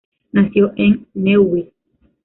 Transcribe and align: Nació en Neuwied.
Nació 0.31 0.73
en 0.77 1.05
Neuwied. 1.13 1.67